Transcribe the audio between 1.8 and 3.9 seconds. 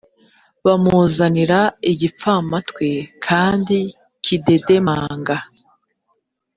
igipfamatwi kandi